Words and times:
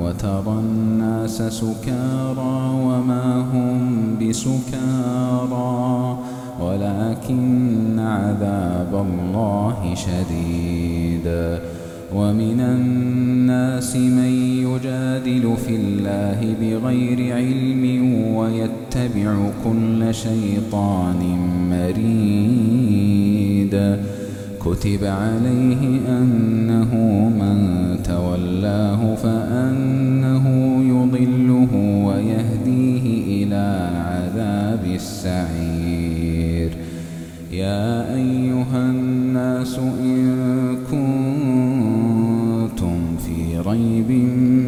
وترى 0.00 0.54
الناس 0.58 1.42
سكارى 1.42 2.56
وما 2.86 3.26
هم 3.52 3.78
بسكارى 4.20 5.74
ولكن 6.60 7.98
عذاب 7.98 9.06
الله 9.06 9.94
شديد. 9.94 11.58
ومن 12.14 12.60
الناس 12.60 13.96
من 13.96 14.32
يجادل 14.66 15.56
في 15.66 15.76
الله 15.76 16.40
بغير 16.60 17.34
علم 17.34 17.84
ويتبع 18.36 19.34
كل 19.64 20.14
شيطان 20.14 21.20
مريد. 21.70 23.14
كتب 24.64 25.02
عليه 25.04 25.82
أنه 26.08 26.92
من 27.40 27.43
تولاه 28.04 29.14
فأنه 29.14 30.46
يضله 30.82 31.72
ويهديه 32.06 33.44
إلى 33.44 33.90
عذاب 33.96 34.84
السعير. 34.94 36.70
يا 37.52 38.14
أيها 38.14 38.90
الناس 38.90 39.78
إن 39.78 40.76
كنتم 40.90 41.36
في 43.26 43.58
ريب 43.66 44.10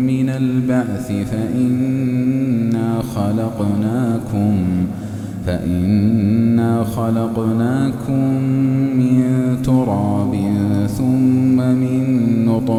من 0.03 0.29
البعث 0.29 1.13
فإنا 1.31 3.03
خلقناكم 3.15 4.57
فإنا 5.47 6.85
خلقناكم 6.85 8.56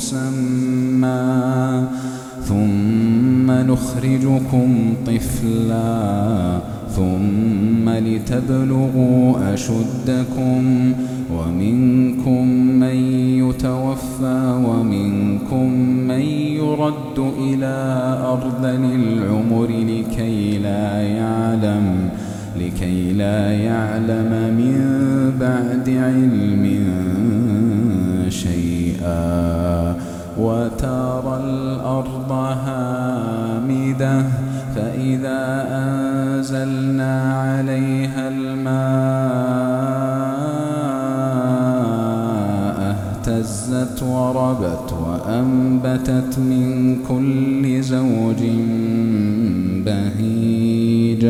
مسمى. 0.00 1.84
ثم 2.44 3.50
نخرجكم 3.50 4.94
طفلا. 5.06 6.58
ثم 6.96 7.90
لتبلغوا 7.90 9.54
أشدكم. 9.54 10.92
ومنكم 11.36 12.48
من 12.56 12.96
يتوفى 13.44 14.62
ومنكم 14.66 15.72
من 16.08 16.20
يرد 16.60 17.32
إلى 17.38 17.76
أرذل 18.24 18.84
العمر 18.94 19.66
لكي 19.66 20.58
لا 20.58 21.02
يعلم 21.02 22.08
لكي 22.60 23.12
لا 23.12 23.52
يعلم 23.52 24.54
من 24.58 24.80
بعد 25.40 25.88
علم. 25.88 27.19
وترى 30.38 31.36
الأرض 31.44 32.32
هامدة 32.66 34.22
فإذا 34.74 35.66
أنزلنا 35.70 37.32
عليها 37.34 38.28
الماء 38.28 38.80
اهتزت 42.90 44.02
وربت 44.02 44.92
وأنبتت 44.92 46.38
من 46.38 46.96
كل 47.08 47.82
زوج 47.82 48.42
بهيج. 49.84 51.24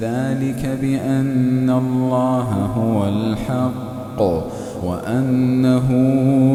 ذلك 0.00 0.78
بأن 0.80 1.70
الله 1.70 2.48
هو 2.76 3.08
الحق. 3.08 4.61
وأنه 4.82 5.88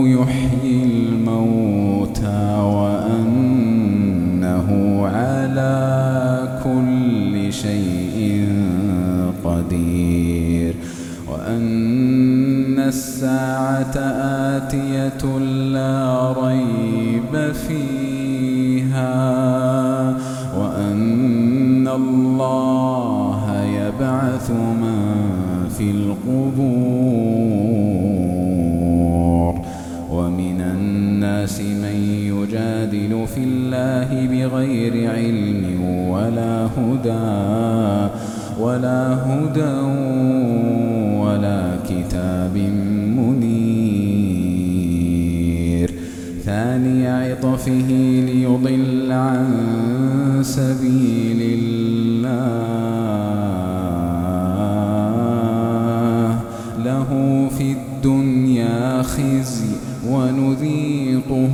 يحيي 0.08 0.84
الموتى 0.84 2.60
وأنه 2.60 4.68
على 5.08 6.60
كل 6.64 7.54
شيء 7.54 8.48
قدير 9.46 10.76
وأن 11.32 12.80
الساعة 12.80 13.98
آتية 14.58 15.38
لا 15.72 16.34
ريب 16.42 17.54
فيها 17.54 19.18
وأن 20.58 21.88
الله 21.88 23.64
يبعث 23.64 24.52
من 24.52 25.28
في 25.78 25.92
القبور 25.92 27.07
يجادل 33.08 33.28
في 33.28 33.44
الله 33.44 34.28
بغير 34.28 35.12
علم 35.12 35.82
ولا 36.10 36.66
هدى 36.78 38.12
ولا 38.60 39.16
هدى 39.28 39.78
ولا 41.18 41.62
كتاب 41.90 42.58
منير 43.18 44.28
ثاني 46.46 47.08
عطفه 47.08 47.90
ليضل 48.28 49.12
عن 49.12 49.46
سبيل 50.42 51.42
الله 51.42 51.67
ونذيقه 60.12 61.54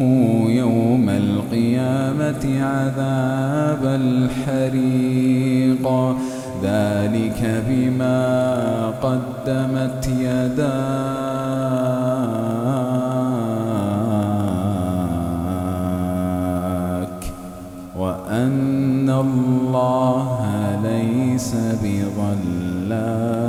يوم 0.50 1.10
القيامة 1.10 2.64
عذاب 2.64 3.86
الحريق. 3.86 5.86
ذلك 6.64 7.64
بما 7.70 8.20
قدمت 9.02 10.08
يداك 10.08 10.64
وأن 18.00 19.10
الله 19.10 20.40
ليس 20.84 21.56
بظلام. 21.84 23.43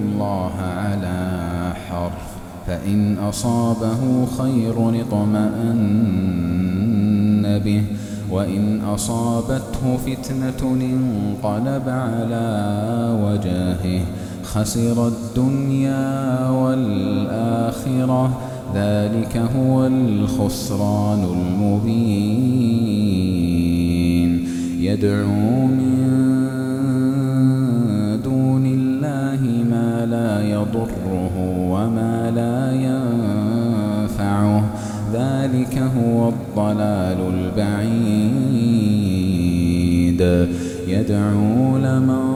الله 0.00 0.54
على 0.60 1.18
حرف 1.88 2.26
فإن 2.66 3.18
أصابه 3.18 4.26
خير 4.38 5.00
اطمأن 5.00 5.90
به 7.64 7.82
وإن 8.30 8.80
أصابته 8.80 9.96
فتنة 10.06 10.62
انقلب 10.62 11.88
على 11.88 12.48
وجهه 13.24 14.04
خسر 14.44 15.08
الدنيا 15.08 16.48
والآخرة 16.50 18.38
ذلك 18.74 19.36
هو 19.56 19.86
الخسران 19.86 21.24
المبين. 21.24 22.80
يدعو 24.80 25.66
من 25.66 26.09
ما 30.00 30.06
لا 30.06 30.42
يضره 30.48 31.32
وما 31.70 32.30
لا 32.30 32.72
ينفعه. 32.72 34.64
ذلك 35.12 35.78
هو 35.78 36.28
الضلال 36.28 37.18
البعيد. 37.34 38.08
يدعو 40.88 41.78
لمن 41.78 42.30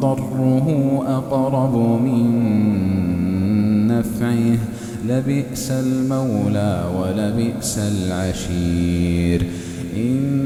ضره 0.00 1.02
أقرب 1.08 1.76
من 2.02 2.28
نفعه. 3.88 4.58
لبئس 5.08 5.70
المولى 5.70 6.84
ولبئس 7.00 7.78
العشير. 7.78 9.46
إن 9.96 10.45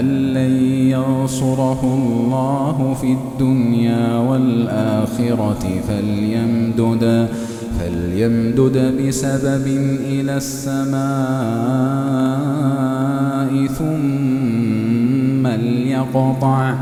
أن 0.00 0.32
لن 0.34 0.56
ينصره 0.90 1.80
الله 1.82 2.96
في 3.00 3.12
الدنيا 3.12 4.16
والآخرة 4.18 5.80
فليمدد 5.88 7.28
فليمدد 7.78 8.94
بسبب 8.98 9.66
إلى 10.06 10.36
السماء 10.36 11.04
ثم 13.66 15.46
ليقطع 15.46 16.74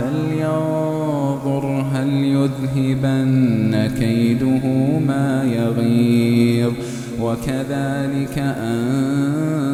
فلينظر 0.00 1.84
هل 1.94 2.08
يذهبن 2.08 3.90
كيده 3.98 4.66
ما 5.06 5.44
يغيظ 5.44 6.72
وكذلك 7.20 8.38
أنزلناه 8.38 9.69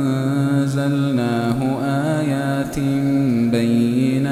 آيات 2.67 2.79
بينات 3.53 4.27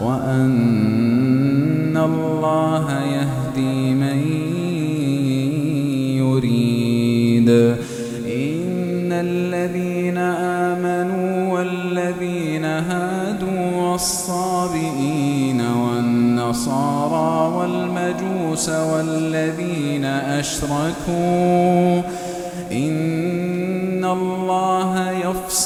وأن 0.00 1.96
الله 1.96 2.86
يهدي 3.02 3.94
من 3.94 4.18
يريد 6.16 7.48
إن 8.26 9.12
الذين 9.12 10.18
آمنوا 10.68 11.52
والذين 11.52 12.64
هادوا 12.64 13.90
والصابئين 13.90 15.60
والنصارى 15.60 17.54
والمجوس 17.56 18.68
والذين 18.68 20.04
أشركوا 20.04 22.02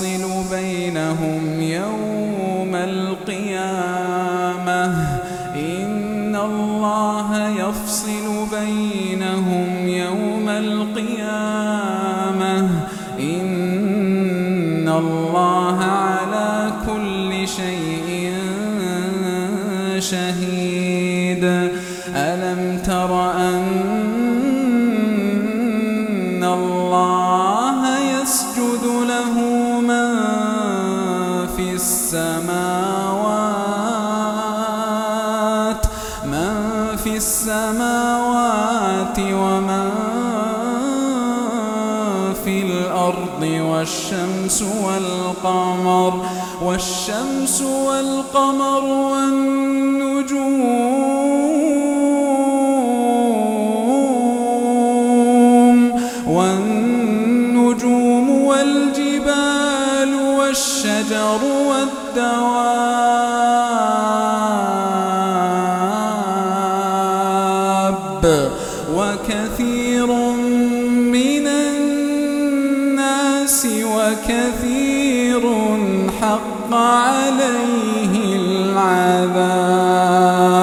يفصل 0.02 0.44
بينهم 0.50 1.60
يوم 1.60 2.74
القيامة. 2.74 4.06
إن 5.54 6.36
الله 6.36 7.48
يفصل 7.48 8.46
بينهم 8.60 9.88
يوم 9.88 10.48
القيامة. 10.48 11.50
إن 13.20 14.88
الله 14.88 15.78
على 15.78 16.72
كل 16.86 17.48
شيء 17.48 18.32
شهيد. 19.98 21.44
ألم 22.16 22.78
تر 22.86 23.30
أن 23.30 23.62
والشمس 44.12 44.62
والقمر 44.62 46.12
والشمس 46.62 47.62
والقمر 47.62 48.84
والنجوم 48.84 49.61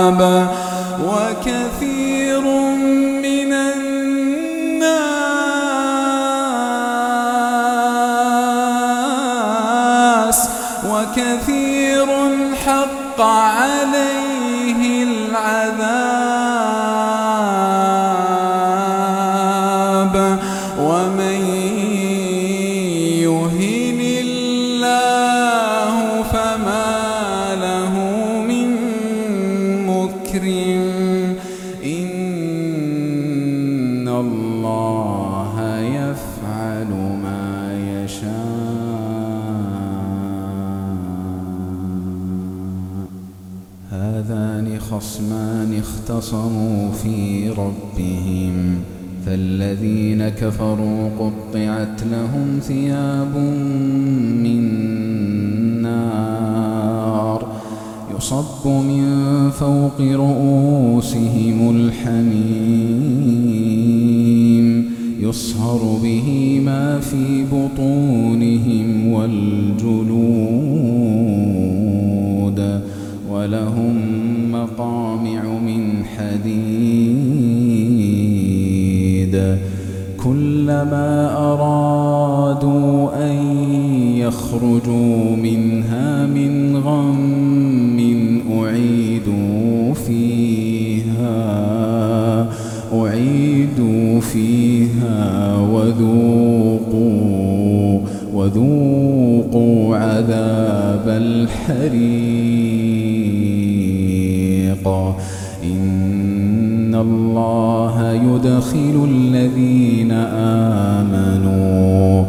ما 0.10 0.39
فوق 59.60 60.02
رؤوسهم 60.02 61.60
الحميم. 61.76 63.10
يصهر 65.20 66.00
به 66.04 66.60
ما 66.66 67.00
في 67.00 67.44
بطونهم 67.44 69.12
والجلود 69.12 70.40
ولهم 73.32 73.96
مقامع 74.52 75.60
من 75.60 76.04
حديد. 76.06 77.40
كلما 80.24 81.38
أرادوا 81.38 83.10
أن 83.32 83.36
يخرجوا 84.16 85.36
منها 85.36 86.26
من 86.26 86.78
غم 86.78 87.69
فيها 94.20 95.56
وذوقوا 95.74 97.20
وذوقوا 98.34 99.98
عذاب 99.98 101.08
الحريق. 101.08 101.90
إن 105.64 106.96
الله 106.96 108.12
يدخل 108.12 109.08
الذين 109.12 110.12
آمنوا. 110.92 112.26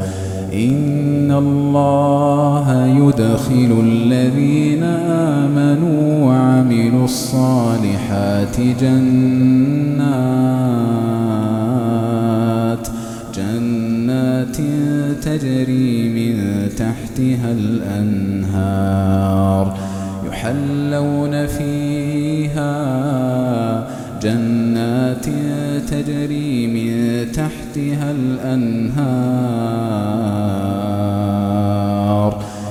إن 0.55 1.31
الله 1.33 2.87
يدخل 2.87 3.81
الذين 3.85 4.83
آمنوا 4.83 6.25
وعملوا 6.27 7.05
الصالحات 7.05 8.61
جنات 8.81 10.50
تجري 15.21 16.09
من 16.09 16.69
تحتها 16.77 17.53
الأنهار 17.53 19.11
يحلون 20.27 21.47
فيها 21.47 22.71
جنات 24.23 25.27
تجري 25.91 26.67
من 26.67 27.27
تحتها 27.33 28.11
الأنهار 28.11 29.51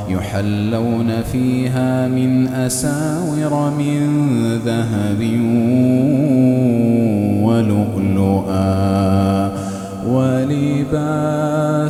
يحلون 0.10 1.22
فيها 1.32 2.08
من 2.08 2.48
أساور 2.48 3.72
من 3.78 4.30
ذهب 4.66 5.22
ولؤلؤا 7.44 8.90
ولباسهم 10.08 11.90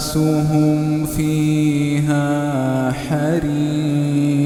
فيها 1.06 2.92
حرير 2.92 4.40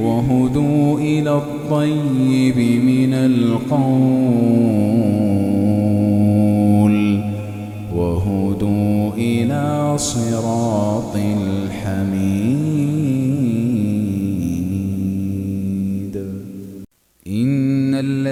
وهدوا 0.00 0.98
إلى 0.98 1.32
الطيب 1.36 2.58
من 2.82 3.14
القول 3.14 4.46
وهدوا 7.94 9.12
إلى 9.16 9.98
صراط 9.98 11.16
الحميد 11.16 12.55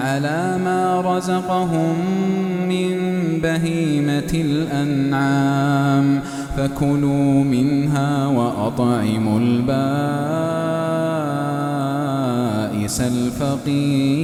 على 0.00 0.58
ما 0.64 1.00
رزقهم 1.00 1.94
من 2.68 2.96
بهيمة 3.42 4.32
الأنعام. 4.34 6.20
فكلوا 6.56 7.44
منها 7.44 8.26
وأطعموا 8.26 9.40
البائس 9.40 9.70
الفقير. 13.00 14.20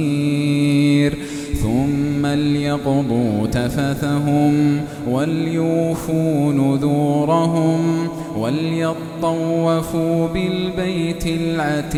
ثم 1.61 2.25
ليقضوا 2.25 3.47
تفثهم 3.47 4.81
وليوفوا 5.09 6.53
نذورهم 6.53 8.07
وليطوفوا 8.37 10.27
بالبيت 10.27 11.27
العتيق. 11.27 11.97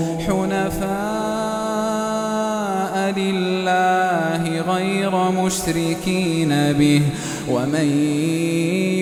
لله 3.71 4.61
غير 4.61 5.15
مشركين 5.15 6.73
به. 6.73 7.01
ومن 7.49 7.87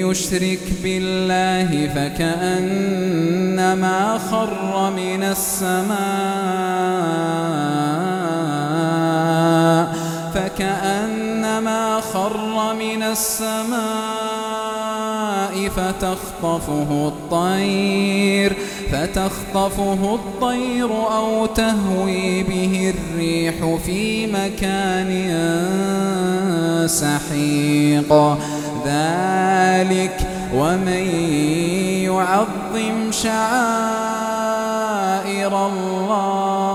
يشرك 0.05 0.59
بالله 0.83 1.87
فكأنما 1.95 2.39
خر 4.31 4.91
من 4.91 5.23
السماء. 5.23 5.99
فكأنما 10.33 12.01
خر 12.13 12.73
من 12.73 13.03
السماء. 13.03 14.38
فتخطفه 15.75 16.89
الطير 17.07 18.51
فتخطفه 18.91 20.01
الطير 20.15 20.89
أو 20.91 21.45
تهوي 21.45 22.43
به 22.43 22.93
الريح 22.95 23.55
في 23.85 24.27
مكان 24.27 25.09
سحيق. 26.87 28.11
ذلك 28.85 30.17
ومن 30.55 31.05
يعظم 32.07 32.97
شعائر 33.11 33.93
الله 35.67 36.68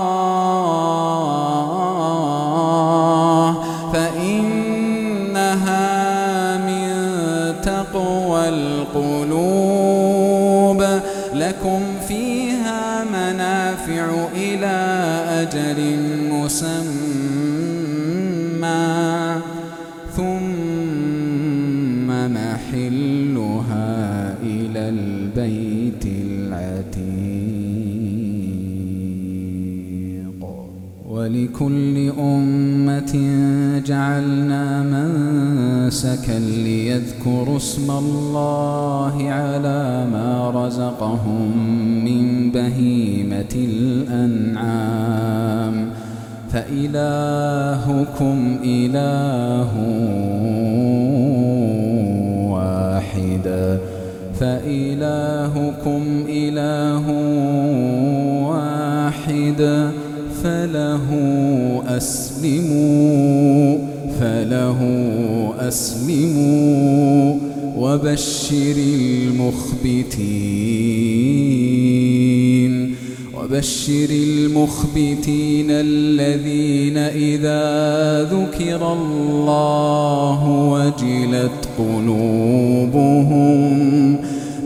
اسم 37.75 37.91
الله 37.91 39.15
على 39.29 40.07
ما 40.11 40.65
رزقهم 40.65 41.57
من 42.05 42.51
بهيمة 42.51 43.67
الأنعام. 44.15 45.75
فإلهكم 46.49 48.57
إله 48.63 49.71
واحد. 52.51 53.77
فإلهكم 54.39 56.25
إله 56.29 57.05
واحد. 58.49 59.61
فله 60.43 61.07
أسلموا 61.87 63.77
فله 64.19 64.79
أسلموا. 65.59 67.14
وبشر 67.95 68.75
المخبتين 68.77 70.15
وبشر 73.37 74.09
المخبتين 74.09 75.67
الذين 75.69 76.97
إذا 76.97 78.23
ذكر 78.23 78.93
الله 78.93 80.49
وجلت 80.71 81.69
قلوبهم 81.77 83.35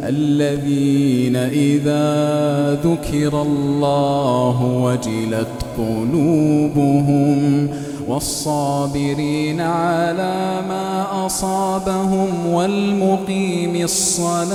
الذين 0.04 1.36
إذا 1.36 2.74
ذكر 2.74 3.42
الله 3.42 4.64
وجلت 4.84 5.66
قلوبهم 5.78 7.70
والصابرين 8.10 9.62
على 9.62 10.62
ما 10.70 11.26
أصابهم 11.26 12.48
والمقيم 12.48 13.84
الصلاة 13.84 14.50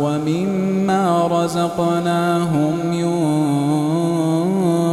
ومما 0.00 1.26
رزقناهم 1.26 2.92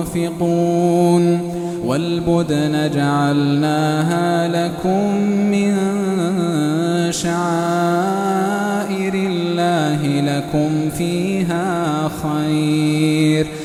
ينفقون 0.10 1.56
والبدن 1.86 2.92
جعلناها 2.92 4.48
لكم 4.48 5.16
من 5.52 5.76
شعائر 7.12 7.54
الله 9.14 10.22
لكم 10.22 10.90
فيها 10.90 12.10
خير 12.24 13.65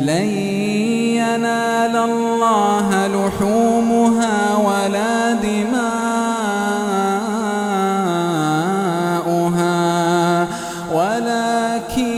لن 0.00 0.28
ينال 1.20 1.96
الله 1.96 2.88
لحومها 3.06 4.56
ولا 4.56 5.32
دماؤها 5.32 5.82
ولكن 10.94 12.16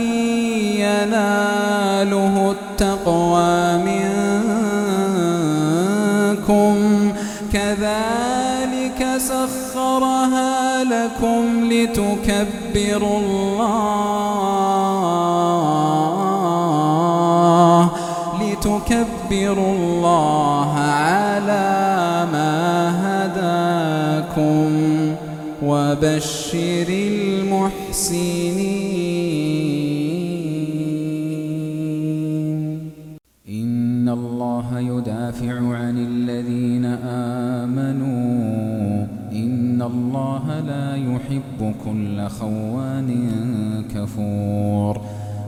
يناله 0.84 2.34
التقوى 2.50 3.78
منكم. 3.78 4.34
كذلك 7.52 9.00
سخرها 9.18 10.84
لكم 10.84 11.42
لتكبروا 11.72 13.18
الله. 13.18 14.33
لتكبروا 18.74 19.74
الله 19.76 20.72
على 20.74 22.26
ما 22.32 22.56
هداكم 23.04 24.70
وبشر 25.62 26.86
المحسنين. 26.88 27.70
إن 33.48 34.08
الله 34.08 34.80
يدافع 34.80 35.76
عن 35.76 35.98
الذين 35.98 36.84
آمنوا. 37.64 39.06
إن 39.32 39.82
الله 39.82 40.60
لا 40.60 40.96
يحب 40.96 41.74
كل 41.84 42.28
خوان 42.28 43.10
كفور. 43.94 45.00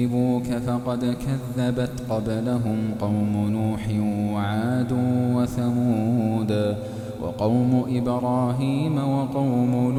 يكذبوك 0.00 0.44
فقد 0.44 1.00
كذبت 1.04 1.90
قبلهم 2.10 2.94
قوم 3.00 3.50
نوح 3.50 3.88
وعاد 4.34 4.92
وثمود 5.34 6.76
وقوم 7.22 7.84
إبراهيم 7.88 8.98
وقوم 8.98 9.94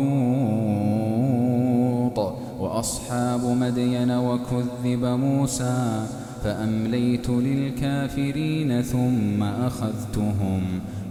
لوط 2.18 2.34
وأصحاب 2.60 3.46
مدين 3.46 4.12
وكذب 4.12 5.06
موسى 5.06 6.06
فأمليت 6.44 7.30
للكافرين 7.30 8.82
ثم 8.82 9.44
أخذتهم 9.44 10.62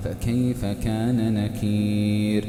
فكيف 0.04 0.64
كان 0.64 1.34
نكير 1.34 2.48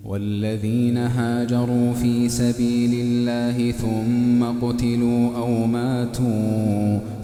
والذين 0.05 0.97
هاجروا 0.97 1.93
في 1.93 2.29
سبيل 2.29 2.91
الله 2.95 3.71
ثم 3.71 4.45
قتلوا 4.67 5.37
أو 5.37 5.67
ماتوا 5.67 6.99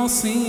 المصير. 0.00 0.40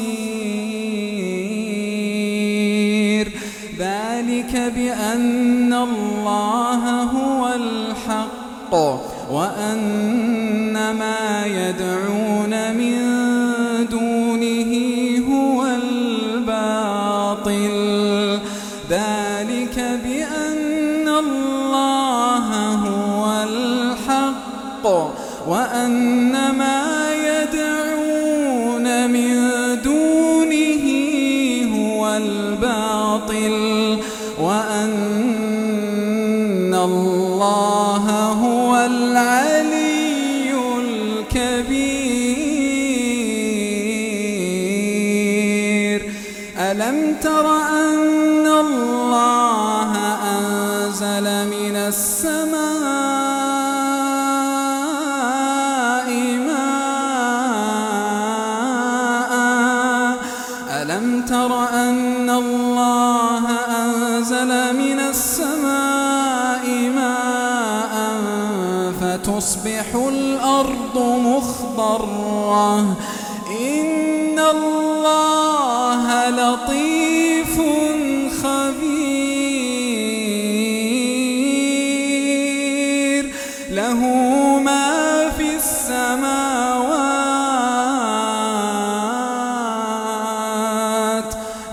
ذلك 3.80 4.56
بأن 4.76 5.74
الله 5.74 7.04
هو 7.04 7.54
الحق 7.56 8.74
وأن 9.32 10.74
ما 10.74 11.46
يدعون 11.46 12.01
ألم 36.84 37.42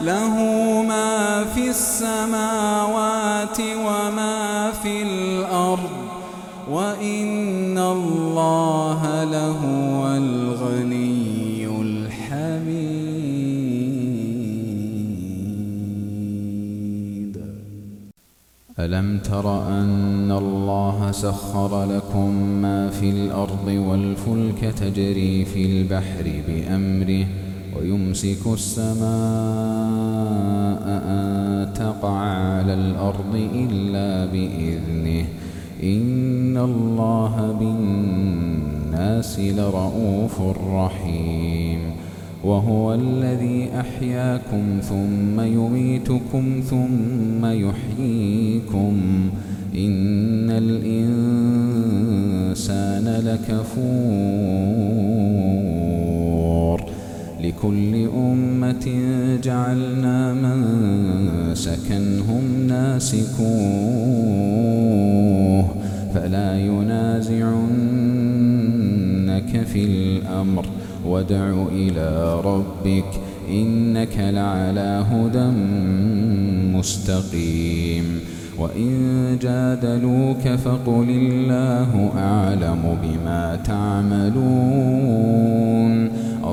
له 0.02 0.34
ما 0.82 1.44
في 1.44 1.68
السماوات 1.68 3.60
وما 3.60 4.70
في 4.82 5.02
الأرض 5.02 5.90
وإن 6.70 7.78
الله 7.78 9.24
لهو 9.24 10.16
الغني 10.16 11.66
الحميد. 11.66 13.18
ألم 18.78 19.18
تر 19.18 19.68
أن 19.68 20.32
الله 20.32 21.12
سخر 21.12 21.84
لكم 21.84 22.34
ما 22.62 22.90
في 22.90 23.10
الأرض 23.10 23.66
والفلك 23.66 24.74
تجري 24.74 25.44
في 25.44 25.66
البحر 25.66 26.42
بأمره 26.48 27.26
ويمسك 27.80 28.46
السماء 28.52 29.08
أن 30.88 31.68
تقع 31.74 32.18
على 32.18 32.74
الأرض 32.74 33.48
إلا 33.54 34.26
بإذنه. 34.32 35.24
إن 35.82 36.56
الله 36.56 37.56
بالناس 37.60 39.40
لرؤوف 39.40 40.40
رحيم. 40.74 41.78
وهو 42.44 42.94
الذي 42.94 43.68
أحياكم 43.80 44.80
ثم 44.82 45.40
يميتكم 45.40 46.62
ثم 46.70 47.46
يحييكم. 47.46 49.00
إن 49.74 50.50
الإنسان 50.50 50.94
لكفور 53.24 55.47
لكل 57.48 58.08
أمة 58.16 58.86
جعلنا 59.42 60.34
من 60.34 60.64
سكنهم 61.54 62.66
ناسكوه 62.68 63.48
فلا 66.14 66.58
ينازعنك 66.58 67.66
في 69.66 69.84
الأمر. 69.84 70.66
وادع 71.06 71.66
إلى 71.72 72.40
ربك 72.44 73.20
إنك 73.50 74.18
لعلى 74.18 75.04
هدى 75.12 75.50
مستقيم. 76.76 78.20
وإن 78.58 78.92
جادلوك 79.42 80.48
فقل 80.48 81.10
الله 81.10 82.10
أعلم 82.18 82.96
بما 83.02 83.58
تعملون. 83.64 85.08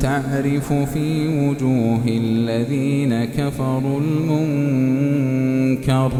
تعرف 0.00 0.72
في 0.72 1.28
وجوه 1.28 2.02
الذين 2.06 3.24
كفروا 3.24 4.00
المنكر 4.00 6.12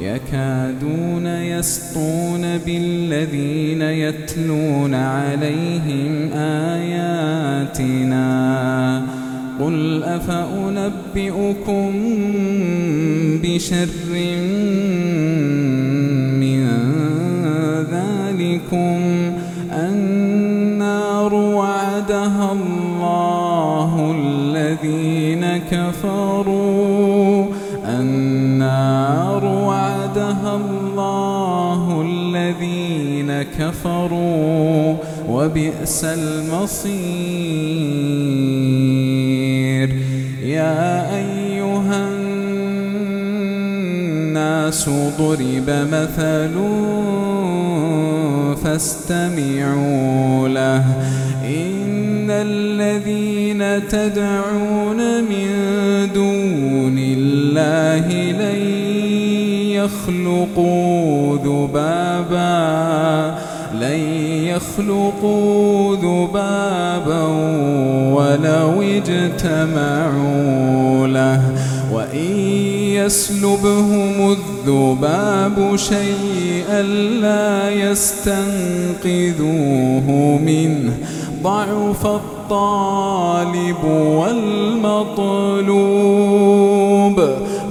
يكادون 0.00 1.26
يسطون 1.26 2.58
بالذين 2.58 3.82
يتلون 3.82 4.94
عليهم 4.94 6.32
آياتنا 6.34 8.18
قل 9.60 10.02
أفأنبئكم 10.04 11.92
بشر 13.42 13.88
من 16.40 16.68
ذلكم 17.90 19.07
الذين 24.84 25.44
كفروا 25.70 27.46
النار 27.84 29.44
وعدها 29.44 30.56
الله 30.56 32.02
الذين 32.06 33.42
كفروا 33.58 34.96
وبئس 35.28 36.04
المصير. 36.04 36.98
يا 40.42 41.16
أيها 41.16 42.08
الناس 44.38 44.90
ضرب 45.18 45.70
مثل 45.92 46.54
فاستمعوا 48.64 50.48
له. 50.48 50.84
إن 51.44 51.67
الذين 52.30 53.88
تدعون 53.88 55.24
من 55.24 55.48
دون 56.14 56.98
الله 56.98 58.32
لن 58.32 58.60
يخلقوا 59.70 61.36
ذبابا 61.36 62.68
لن 63.80 64.00
يخلقوا 64.44 65.96
ذبابا 65.96 67.22
ولو 68.12 68.82
اجتمعوا 68.82 71.06
له. 71.06 71.42
وإن 71.92 72.36
يسلبهم 72.94 74.32
الذباب 74.32 75.76
شيئا 75.76 76.82
لا 77.22 77.70
يستنقذوه 77.70 78.38
منه. 80.44 80.92
ضعف 81.42 82.06
الطالب 82.06 83.84
والمطلوب. 83.84 85.28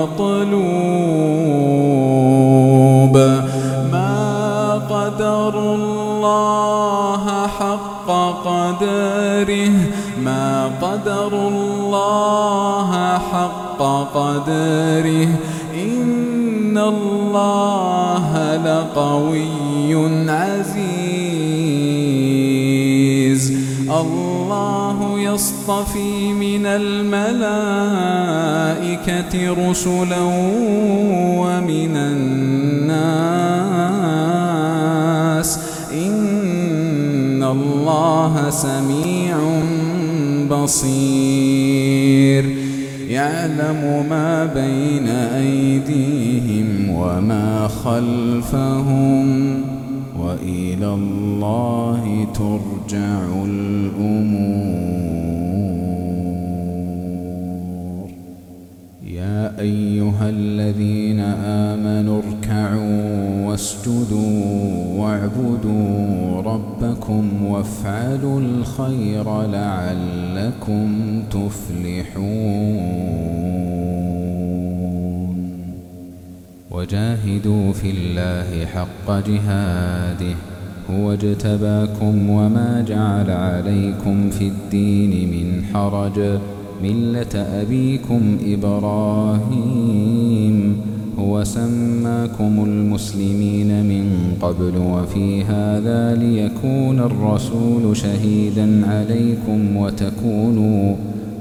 ما 3.93 4.81
قدر 4.91 5.75
الله 5.75 7.47
حق 7.47 8.11
قدره. 8.45 9.73
ما 10.19 10.71
قدر 10.83 11.33
الله 11.33 13.19
حق 13.33 13.81
قدره. 14.15 15.29
إن 16.79 16.85
الله 16.85 18.57
لقوي 18.57 20.31
عزيز. 20.31 20.79
الله 23.91 25.21
يصطفي 25.21 26.33
من 26.33 26.67
الملائكة 26.67 27.19
رسلا 29.53 30.23
ومن 31.43 31.97
الناس. 31.97 32.79
إن 35.93 37.43
الله 37.43 38.51
سميع 38.51 39.37
بصير. 40.51 42.45
يعلم 43.09 44.07
ما 44.11 44.45
بين 44.45 45.09
أيديهم 45.09 46.68
وما 46.99 47.69
خلفهم 47.69 49.27
وإلى 50.21 50.95
الله 50.95 52.27
ترجع 52.35 53.21
الأمور. 53.45 54.99
يا 59.07 59.61
أيها 59.61 60.29
الذين 60.29 61.21
آمنوا 61.45 62.23
اركعوا 62.23 63.47
واسجدوا 63.47 64.95
واعبدوا 64.99 66.43
ربكم 66.43 67.47
وافعلوا 67.47 68.41
الخير 68.41 69.43
لعلكم 69.43 71.23
تفلحون. 71.31 72.69
وجاهدوا 76.79 77.73
في 77.73 77.91
الله 77.91 78.67
حق 78.67 79.11
جهاده 79.11 80.35
هو 80.91 81.13
اجتباكم 81.13 82.31
وما 82.31 82.85
جعل 82.89 83.31
عليكم 83.31 84.31
في 84.31 84.49
الدين 84.49 85.31
من 85.31 85.65
حرج 85.75 86.39
ملة 86.83 87.35
أبيكم 87.35 88.39
إبراهيم 88.45 89.77
هو 91.19 91.45
سماكم 91.45 92.65
المسلمين 92.65 93.85
من 93.85 94.37
قبل 94.41 94.77
وفي 94.77 95.45
هذا 95.45 96.15
ليكون 96.15 97.01
الرسول 97.01 97.97
شهيدا 97.97 98.87
عليكم 98.87 99.77
وتكونوا 99.77 100.97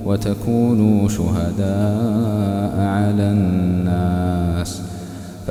وتكونوا 0.06 1.10
شهداء 1.10 2.80
على 2.80 3.32
الناس. 3.32 4.87